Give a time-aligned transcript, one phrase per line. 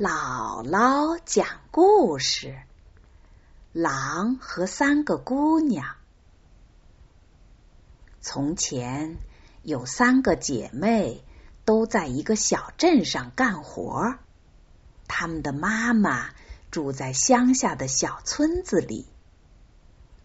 [0.00, 2.58] 姥姥讲故事：
[3.74, 5.96] 狼和三个姑娘。
[8.22, 9.18] 从前
[9.62, 11.22] 有三个姐妹，
[11.66, 14.14] 都在一个小镇上干活。
[15.06, 16.30] 她们的妈妈
[16.70, 19.06] 住在乡下的小村子里。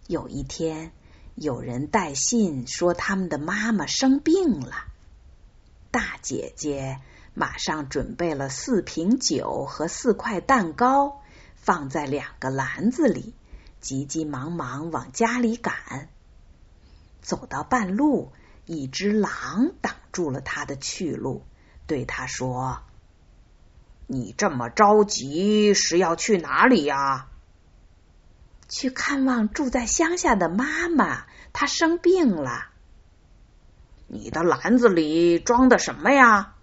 [0.08, 0.94] 有一天，
[1.36, 4.86] 有人带信说他们的妈妈生病了。
[5.92, 7.02] 大姐姐。
[7.38, 11.22] 马上准备了四瓶酒和四块蛋糕，
[11.56, 13.36] 放在两个篮子里，
[13.82, 16.08] 急急忙忙往家里赶。
[17.22, 18.32] 走到半路，
[18.66, 21.44] 一只狼挡住了他的去路，
[21.88, 22.80] 对他说
[24.08, 27.28] ：“你这么着急是要去哪里呀
[28.70, 32.70] ？”“去看望住在乡下的妈妈，她生病了。
[34.08, 36.54] ”“你的篮子里装的什么呀？”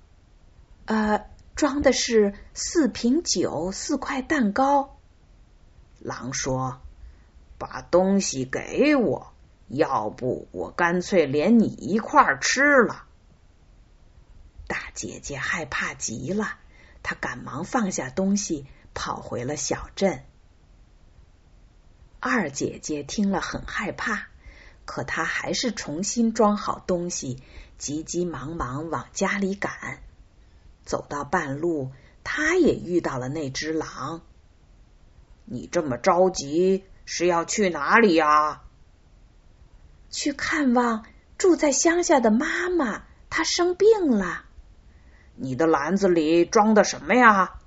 [0.84, 4.98] 呃，装的是四瓶酒，四块蛋糕。
[6.00, 6.80] 狼说
[7.58, 9.32] ：“把东西给我，
[9.68, 13.04] 要不我干脆连你一块吃了。”
[14.66, 16.58] 大姐姐害怕极了，
[17.02, 20.24] 她赶忙放下东西，跑回了小镇。
[22.18, 24.28] 二姐姐听了很害怕，
[24.84, 27.42] 可她还是重新装好东西，
[27.78, 30.02] 急急忙忙往家里赶。
[30.84, 31.90] 走到半路，
[32.24, 34.22] 他也遇到了那只狼。
[35.44, 38.62] 你这么着急是要去哪里呀？
[40.10, 41.04] 去看望
[41.38, 44.44] 住在乡下的妈妈，她生病了。
[45.34, 47.58] 你的篮子里装的什么呀？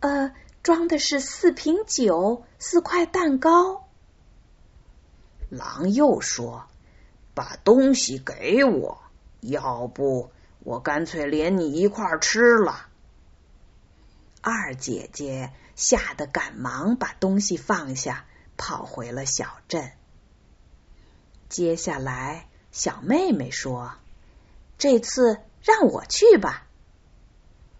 [0.00, 0.32] 呃，
[0.62, 3.88] 装的是四瓶酒，四块蛋糕。
[5.48, 6.66] 狼又说
[7.34, 9.00] ：“把东西给我，
[9.40, 10.30] 要不……”
[10.64, 12.86] 我干脆连你一块吃了。
[14.40, 19.90] 二姐姐吓得赶忙把东西放下，跑回了小镇。
[21.48, 23.94] 接下来，小妹妹说
[24.78, 26.66] ：“这次让我去吧。”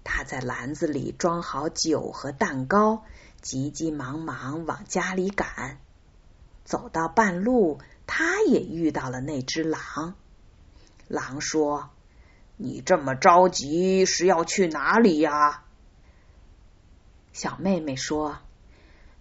[0.03, 3.05] 她在篮子里装好酒和蛋糕，
[3.41, 5.79] 急急忙忙往家里赶。
[6.65, 10.15] 走到半路，她也遇到了那只狼。
[11.07, 11.91] 狼说。
[12.65, 15.65] 你这么着急是要去哪里呀？
[17.33, 18.39] 小妹妹说：“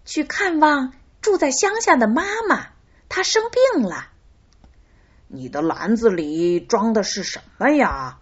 [0.06, 2.68] 去看望住在乡下的妈妈，
[3.08, 4.06] 她生病了。”
[5.26, 8.20] 你的篮子里装的是什么呀？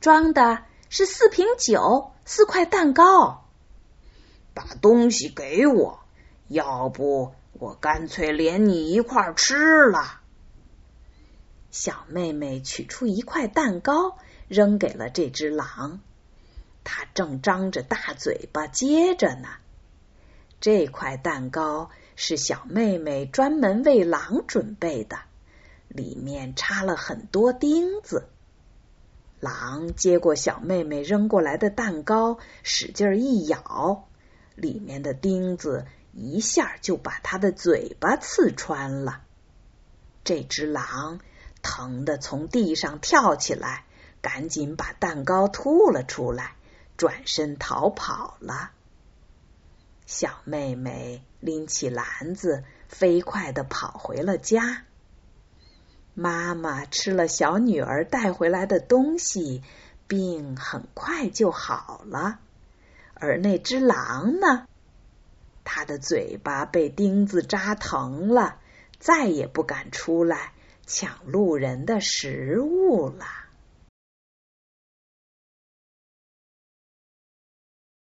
[0.00, 3.44] 装的是四瓶酒，四块蛋糕。
[4.54, 5.98] 把东西给我，
[6.46, 10.20] 要不我干脆连你一块吃了。
[11.74, 15.98] 小妹妹取出一块蛋糕，扔给了这只狼。
[16.84, 19.48] 它正张着大嘴巴接着呢。
[20.60, 25.18] 这块蛋糕是小妹妹专门为狼准备的，
[25.88, 28.28] 里面插了很多钉子。
[29.40, 34.06] 狼接过小妹妹扔过来的蛋糕，使劲一咬，
[34.54, 39.22] 里面的钉子一下就把它的嘴巴刺穿了。
[40.22, 41.18] 这只狼。
[41.64, 43.84] 疼的从地上跳起来，
[44.22, 46.54] 赶紧把蛋糕吐了出来，
[46.96, 48.70] 转身逃跑了。
[50.06, 54.84] 小妹妹拎起篮子，飞快的跑回了家。
[56.12, 59.62] 妈妈吃了小女儿带回来的东西，
[60.06, 62.38] 病很快就好了。
[63.14, 64.66] 而那只狼呢？
[65.64, 68.58] 它的嘴巴被钉子扎疼了，
[68.98, 70.52] 再也不敢出来。
[70.86, 73.24] 抢路人的食物了。